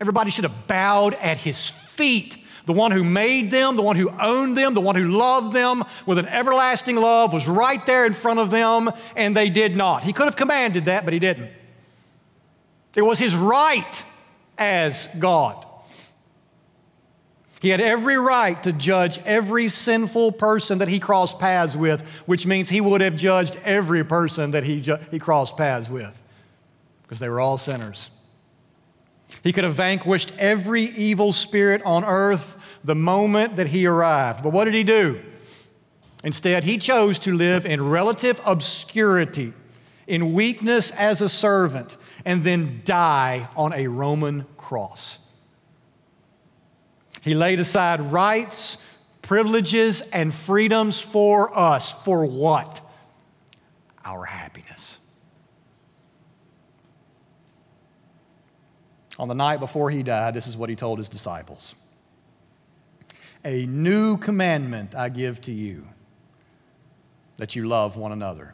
[0.00, 2.36] Everybody should have bowed at his feet.
[2.66, 5.84] The one who made them, the one who owned them, the one who loved them
[6.06, 10.02] with an everlasting love was right there in front of them, and they did not.
[10.02, 11.50] He could have commanded that, but he didn't.
[12.94, 14.04] It was his right
[14.56, 15.66] as God.
[17.64, 22.44] He had every right to judge every sinful person that he crossed paths with, which
[22.44, 26.12] means he would have judged every person that he, ju- he crossed paths with,
[27.02, 28.10] because they were all sinners.
[29.42, 34.42] He could have vanquished every evil spirit on earth the moment that he arrived.
[34.42, 35.22] But what did he do?
[36.22, 39.54] Instead, he chose to live in relative obscurity,
[40.06, 41.96] in weakness as a servant,
[42.26, 45.18] and then die on a Roman cross.
[47.24, 48.76] He laid aside rights,
[49.22, 51.90] privileges, and freedoms for us.
[51.90, 52.82] For what?
[54.04, 54.98] Our happiness.
[59.18, 61.74] On the night before he died, this is what he told his disciples
[63.42, 65.88] A new commandment I give to you
[67.38, 68.52] that you love one another.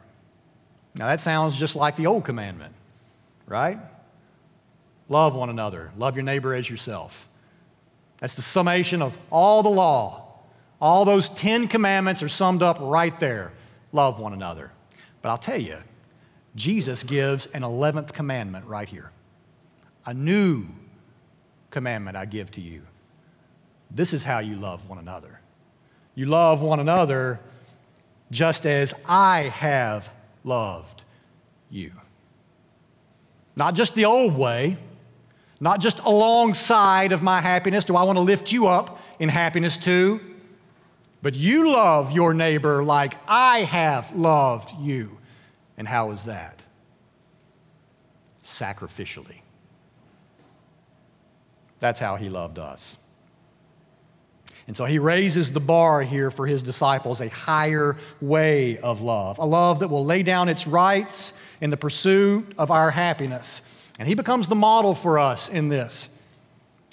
[0.95, 2.73] Now, that sounds just like the old commandment,
[3.47, 3.79] right?
[5.09, 7.27] Love one another, love your neighbor as yourself.
[8.21, 10.29] That's the summation of all the law.
[10.79, 13.51] All those 10 commandments are summed up right there.
[13.91, 14.71] Love one another.
[15.21, 15.77] But I'll tell you,
[16.55, 19.11] Jesus gives an 11th commandment right here.
[20.05, 20.65] A new
[21.71, 22.83] commandment I give to you.
[23.89, 25.39] This is how you love one another.
[26.15, 27.39] You love one another
[28.29, 30.09] just as I have
[30.43, 31.03] loved
[31.69, 31.91] you.
[33.55, 34.77] Not just the old way,
[35.61, 37.85] not just alongside of my happiness.
[37.85, 40.19] Do I want to lift you up in happiness too?
[41.21, 45.19] But you love your neighbor like I have loved you.
[45.77, 46.63] And how is that?
[48.43, 49.41] Sacrificially.
[51.79, 52.97] That's how he loved us.
[54.65, 59.37] And so he raises the bar here for his disciples a higher way of love,
[59.37, 63.61] a love that will lay down its rights in the pursuit of our happiness
[64.01, 66.09] and he becomes the model for us in this.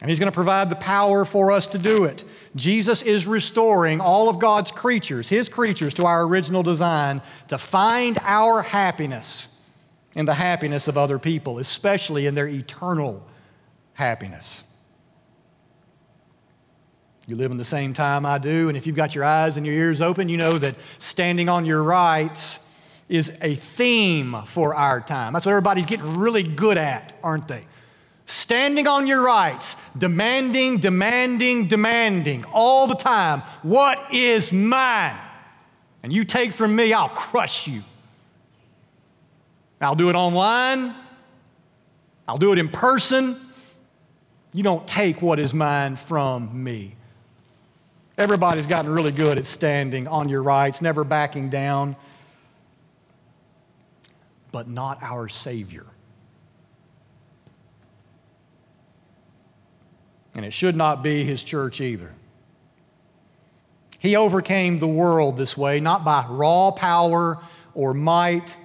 [0.02, 2.22] And he's going to provide the power for us to do it.
[2.54, 8.18] Jesus is restoring all of God's creatures, his creatures, to our original design to find
[8.20, 9.48] our happiness
[10.16, 13.26] in the happiness of other people, especially in their eternal
[13.94, 14.62] happiness.
[17.26, 19.64] You live in the same time I do, and if you've got your eyes and
[19.64, 22.58] your ears open, you know that standing on your rights
[23.08, 25.32] is a theme for our time.
[25.32, 27.64] That's what everybody's getting really good at, aren't they?
[28.26, 33.42] Standing on your rights, demanding, demanding, demanding all the time.
[33.62, 35.16] What is mine?
[36.02, 37.82] And you take from me, I'll crush you.
[39.80, 40.94] I'll do it online,
[42.26, 43.40] I'll do it in person.
[44.52, 46.96] You don't take what is mine from me.
[48.18, 51.94] Everybody's gotten really good at standing on your rights, never backing down
[54.52, 55.86] but not our Savior.
[60.34, 62.12] And it should not be his church either.
[63.98, 67.42] He overcame the world this way, not by raw power
[67.74, 68.56] or might.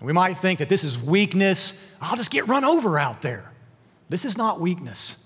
[0.00, 1.74] We might think that this is weakness.
[2.00, 3.52] I'll just get run over out there.
[4.08, 5.16] This is not weakness.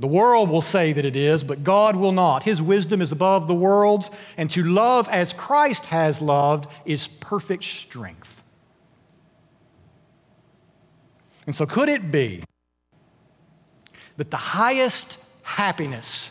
[0.00, 2.42] The world will say that it is, but God will not.
[2.42, 7.64] His wisdom is above the world's, and to love as Christ has loved is perfect
[7.64, 8.42] strength.
[11.44, 12.42] And so, could it be
[14.16, 16.30] that the highest happiness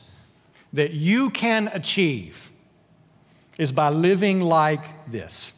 [0.73, 2.49] that you can achieve
[3.59, 5.53] is by living like this?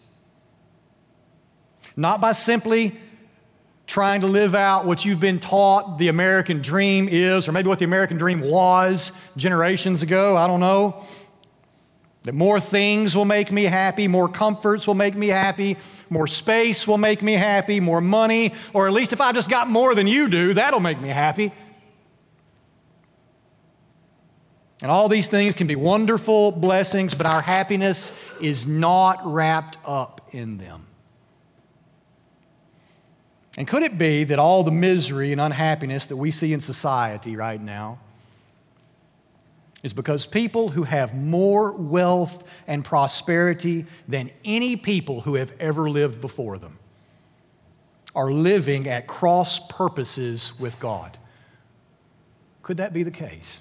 [1.95, 2.97] Not by simply
[3.91, 7.77] trying to live out what you've been taught the American dream is, or maybe what
[7.77, 11.03] the American dream was generations ago, I don't know.
[12.23, 15.77] That more things will make me happy, more comforts will make me happy,
[16.09, 19.69] more space will make me happy, more money, or at least if I just got
[19.69, 21.51] more than you do, that'll make me happy.
[24.81, 30.29] And all these things can be wonderful blessings, but our happiness is not wrapped up
[30.31, 30.87] in them.
[33.57, 37.35] And could it be that all the misery and unhappiness that we see in society
[37.35, 37.99] right now
[39.83, 45.89] is because people who have more wealth and prosperity than any people who have ever
[45.89, 46.77] lived before them
[48.15, 51.17] are living at cross purposes with God?
[52.61, 53.59] Could that be the case?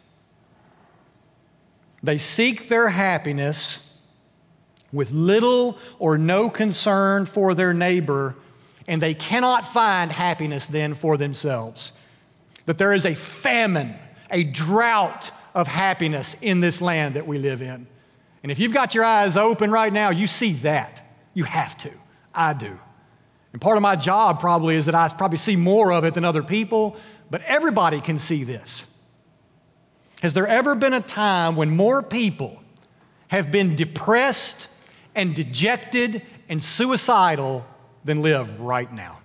[2.03, 3.81] They seek their happiness
[4.93, 8.35] with little or no concern for their neighbor,
[8.87, 11.93] and they cannot find happiness then for themselves.
[12.67, 13.95] That there is a famine,
[14.31, 17.87] a drought of happiness in this land that we live in.
[18.43, 21.07] And if you've got your eyes open right now, you see that.
[21.35, 21.91] You have to.
[22.35, 22.79] I do.
[23.53, 26.25] And part of my job probably is that I probably see more of it than
[26.25, 26.97] other people,
[27.31, 28.87] but everybody can see this.
[30.23, 32.63] Has there ever been a time when more people
[33.29, 34.69] have been depressed
[35.15, 37.65] and dejected and suicidal
[38.05, 39.19] than live right now?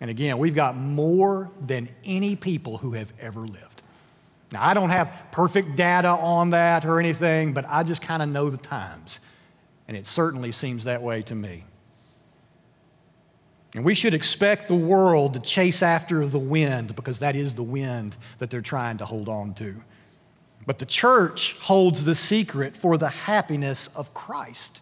[0.00, 3.82] And again, we've got more than any people who have ever lived.
[4.52, 8.28] Now, I don't have perfect data on that or anything, but I just kind of
[8.28, 9.20] know the times.
[9.88, 11.64] And it certainly seems that way to me.
[13.74, 17.62] And we should expect the world to chase after the wind because that is the
[17.62, 19.82] wind that they're trying to hold on to.
[20.66, 24.80] But the church holds the secret for the happiness of Christ.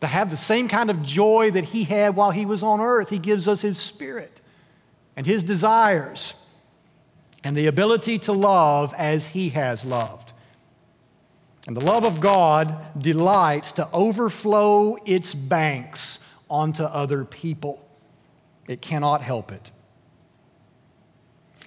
[0.00, 3.10] To have the same kind of joy that he had while he was on earth,
[3.10, 4.40] he gives us his spirit
[5.16, 6.34] and his desires
[7.42, 10.32] and the ability to love as he has loved.
[11.66, 16.18] And the love of God delights to overflow its banks
[16.48, 17.84] onto other people.
[18.68, 19.70] It cannot help it.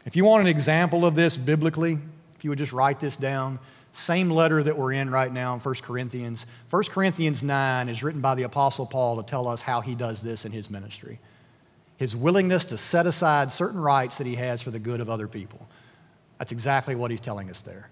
[0.06, 2.00] If you want an example of this biblically,
[2.36, 3.60] if you would just write this down,
[3.94, 6.46] same letter that we're in right now in 1 Corinthians.
[6.70, 10.22] 1 Corinthians 9 is written by the Apostle Paul to tell us how he does
[10.22, 11.20] this in his ministry.
[11.98, 15.28] His willingness to set aside certain rights that he has for the good of other
[15.28, 15.68] people.
[16.40, 17.90] That's exactly what he's telling us there.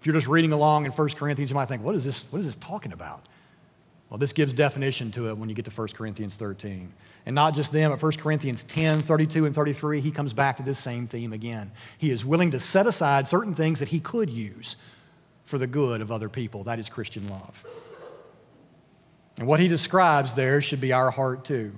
[0.00, 2.40] If you're just reading along in 1 Corinthians, you might think, what is this, what
[2.40, 3.28] is this talking about?
[4.10, 6.92] Well, this gives definition to it when you get to 1 Corinthians 13.
[7.24, 10.62] And not just them, but 1 Corinthians 10, 32, and 33, he comes back to
[10.62, 11.70] this same theme again.
[11.98, 14.76] He is willing to set aside certain things that he could use
[15.44, 16.64] for the good of other people.
[16.64, 17.64] That is Christian love.
[19.38, 21.72] And what he describes there should be our heart too.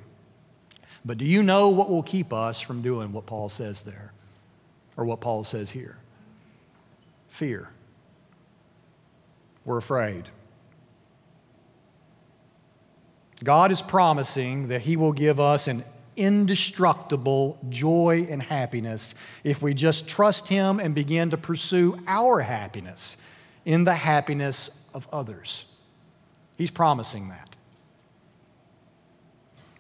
[1.04, 4.12] But do you know what will keep us from doing what Paul says there?
[4.96, 5.98] Or what Paul says here?
[7.28, 7.68] Fear.
[9.64, 10.28] We're afraid.
[13.42, 15.84] God is promising that He will give us an
[16.16, 23.16] indestructible joy and happiness if we just trust Him and begin to pursue our happiness
[23.64, 25.64] in the happiness of others.
[26.56, 27.54] He's promising that.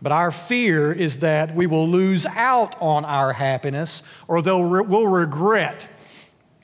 [0.02, 5.88] But our fear is that we will lose out on our happiness or we'll regret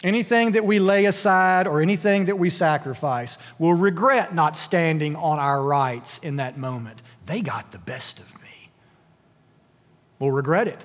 [0.02, 5.38] Anything that we lay aside or anything that we sacrifice will regret not standing on
[5.38, 7.02] our rights in that moment.
[7.26, 8.70] They got the best of me.
[10.18, 10.84] We'll regret it.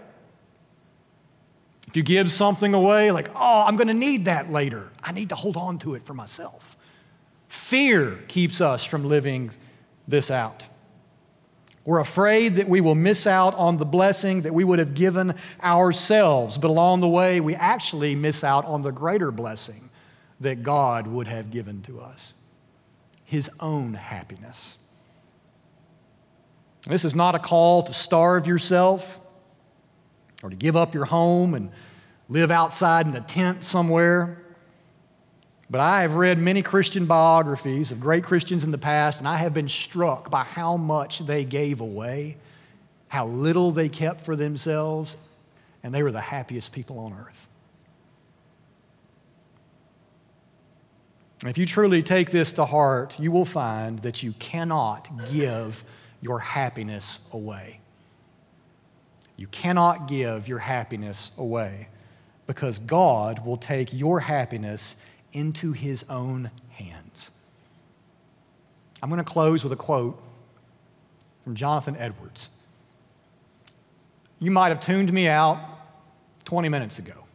[1.87, 5.29] If you give something away, like, oh, I'm going to need that later, I need
[5.29, 6.75] to hold on to it for myself.
[7.47, 9.51] Fear keeps us from living
[10.07, 10.65] this out.
[11.85, 15.35] We're afraid that we will miss out on the blessing that we would have given
[15.63, 19.91] ourselves, but along the way, we actually miss out on the greater blessing
[20.39, 22.33] that God would have given to us
[23.23, 24.77] His own happiness.
[26.87, 29.19] This is not a call to starve yourself
[30.41, 31.71] or to give up your home and
[32.29, 34.44] live outside in a tent somewhere.
[35.69, 39.37] But I have read many Christian biographies of great Christians in the past, and I
[39.37, 42.37] have been struck by how much they gave away,
[43.07, 45.17] how little they kept for themselves,
[45.81, 47.47] and they were the happiest people on earth.
[51.41, 55.83] And if you truly take this to heart, you will find that you cannot give
[56.21, 57.79] your happiness away.
[59.37, 61.87] You cannot give your happiness away
[62.47, 64.95] because God will take your happiness
[65.35, 67.29] into his own hands.
[69.03, 70.21] I'm going to close with a quote
[71.43, 72.49] from Jonathan Edwards.
[74.39, 75.59] You might have tuned me out
[76.45, 77.25] 20 minutes ago.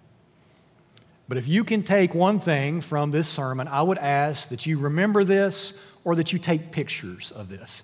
[1.28, 4.78] But if you can take one thing from this sermon, I would ask that you
[4.78, 7.82] remember this or that you take pictures of this.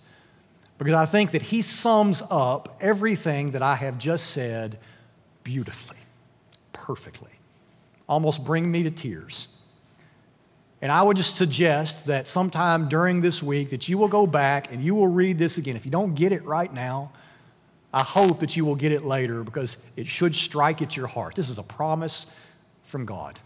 [0.78, 4.78] Because I think that he sums up everything that I have just said
[5.44, 5.96] beautifully,
[6.72, 7.30] perfectly,
[8.08, 9.46] almost bring me to tears.
[10.82, 14.72] And I would just suggest that sometime during this week that you will go back
[14.72, 15.74] and you will read this again.
[15.74, 17.12] If you don't get it right now,
[17.92, 21.34] I hope that you will get it later because it should strike at your heart.
[21.34, 22.26] This is a promise
[22.82, 23.40] from God.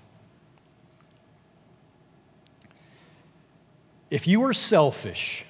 [4.10, 5.44] If you are selfish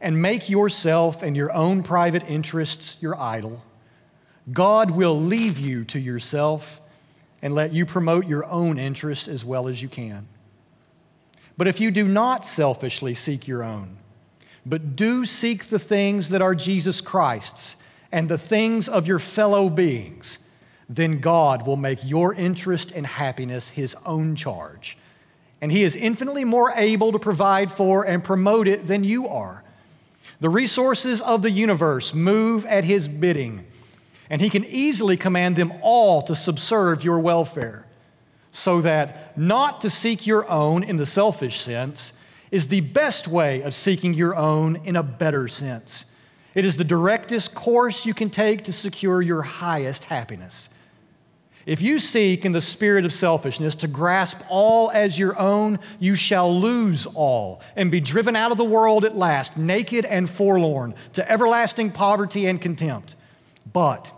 [0.00, 3.62] and make yourself and your own private interests your idol,
[4.50, 6.80] God will leave you to yourself
[7.42, 10.26] and let you promote your own interests as well as you can.
[11.56, 13.96] But if you do not selfishly seek your own,
[14.64, 17.76] but do seek the things that are Jesus Christ's
[18.12, 20.38] and the things of your fellow beings,
[20.88, 24.98] then God will make your interest and happiness his own charge.
[25.60, 29.64] And he is infinitely more able to provide for and promote it than you are.
[30.40, 33.66] The resources of the universe move at his bidding,
[34.28, 37.85] and he can easily command them all to subserve your welfare.
[38.56, 42.12] So that not to seek your own in the selfish sense
[42.50, 46.06] is the best way of seeking your own in a better sense.
[46.54, 50.70] It is the directest course you can take to secure your highest happiness.
[51.66, 56.14] If you seek in the spirit of selfishness to grasp all as your own, you
[56.14, 60.94] shall lose all and be driven out of the world at last, naked and forlorn,
[61.12, 63.16] to everlasting poverty and contempt.
[63.70, 64.10] But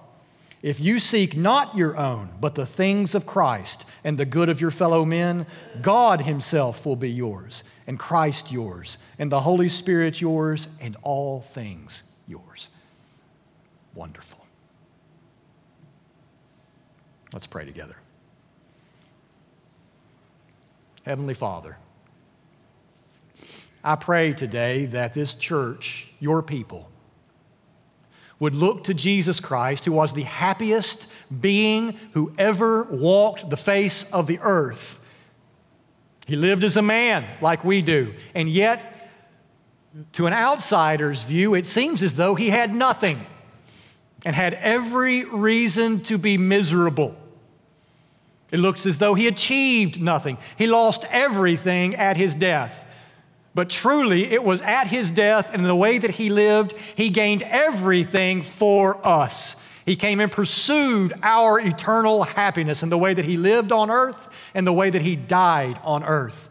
[0.62, 4.60] if you seek not your own, but the things of Christ and the good of
[4.60, 5.46] your fellow men,
[5.80, 11.42] God Himself will be yours, and Christ yours, and the Holy Spirit yours, and all
[11.42, 12.68] things yours.
[13.94, 14.44] Wonderful.
[17.32, 17.96] Let's pray together.
[21.04, 21.76] Heavenly Father,
[23.84, 26.90] I pray today that this church, your people,
[28.40, 31.08] would look to Jesus Christ, who was the happiest
[31.40, 35.00] being who ever walked the face of the earth.
[36.26, 39.10] He lived as a man like we do, and yet,
[40.12, 43.18] to an outsider's view, it seems as though he had nothing
[44.24, 47.16] and had every reason to be miserable.
[48.50, 50.38] It looks as though he achieved nothing.
[50.56, 52.84] He lost everything at his death.
[53.58, 57.42] But truly, it was at his death and the way that he lived, he gained
[57.42, 59.56] everything for us.
[59.84, 64.28] He came and pursued our eternal happiness in the way that he lived on earth
[64.54, 66.48] and the way that he died on earth.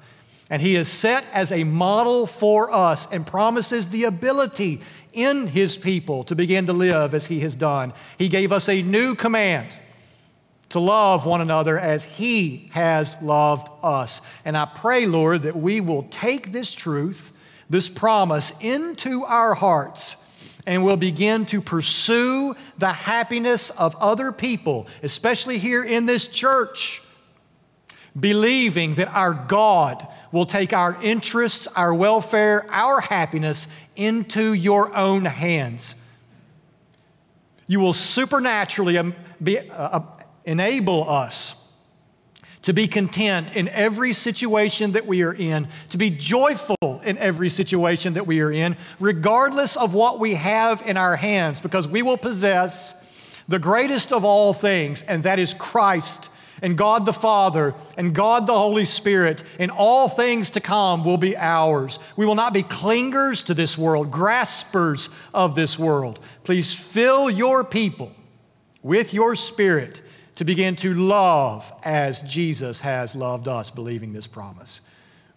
[0.50, 4.82] And he is set as a model for us and promises the ability
[5.14, 7.94] in his people to begin to live as he has done.
[8.18, 9.70] He gave us a new command
[10.70, 14.22] to love one another as he has loved us.
[14.44, 17.32] And I pray, Lord, that we will take this truth,
[17.70, 20.18] this promise into our hearts
[20.66, 27.02] and will begin to pursue the happiness of other people, especially here in this church
[28.20, 35.26] believing that our God will take our interests, our welfare, our happiness into your own
[35.26, 35.96] hands.
[37.68, 40.00] You will supernaturally um, be, uh,
[40.48, 41.56] enable us
[42.64, 47.50] to be content in every situation that we are in, to be joyful in every
[47.50, 52.02] situation that we are in, regardless of what we have in our hands, because we
[52.02, 52.96] will possess
[53.48, 56.30] the greatest of all things, and that is Christ
[56.62, 61.18] and God the Father and God the Holy Spirit and all things to come will
[61.18, 62.00] be ours.
[62.16, 66.20] We will not be clingers to this world, graspers of this world.
[66.44, 68.12] Please fill your people
[68.82, 70.02] with your spirit
[70.38, 74.82] to begin to love as Jesus has loved us, believing this promise.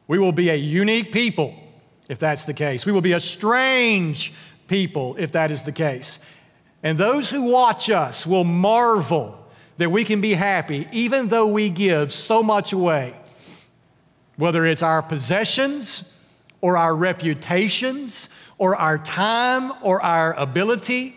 [0.06, 1.54] We will be a unique people
[2.10, 2.84] if that's the case.
[2.84, 4.34] We will be a strange
[4.68, 6.18] people if that is the case.
[6.82, 9.38] And those who watch us will marvel
[9.78, 13.16] that we can be happy even though we give so much away,
[14.36, 16.04] whether it's our possessions
[16.60, 18.28] or our reputations
[18.58, 21.16] or our time or our ability.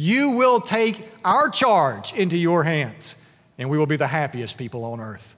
[0.00, 3.16] You will take our charge into your hands,
[3.58, 5.36] and we will be the happiest people on earth.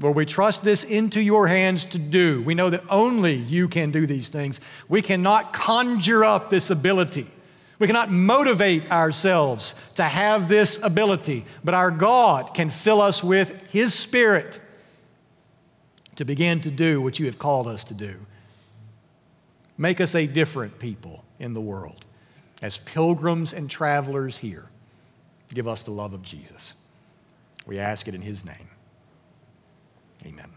[0.00, 2.42] Lord, we trust this into your hands to do.
[2.42, 4.60] We know that only you can do these things.
[4.88, 7.28] We cannot conjure up this ability.
[7.78, 13.52] We cannot motivate ourselves to have this ability, but our God can fill us with
[13.68, 14.58] His Spirit
[16.16, 18.16] to begin to do what you have called us to do.
[19.78, 22.06] Make us a different people in the world.
[22.62, 24.66] As pilgrims and travelers here,
[25.52, 26.74] give us the love of Jesus.
[27.66, 28.68] We ask it in his name.
[30.26, 30.50] Amen.